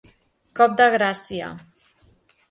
Cop 0.59 0.71
de 0.79 0.87
gràcia. 0.95 1.51